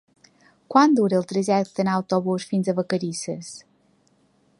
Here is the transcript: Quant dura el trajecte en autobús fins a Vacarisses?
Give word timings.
Quant 0.75 0.95
dura 0.99 1.17
el 1.19 1.27
trajecte 1.31 1.85
en 1.85 1.91
autobús 1.97 2.47
fins 2.53 2.71
a 2.73 2.75
Vacarisses? 2.81 3.53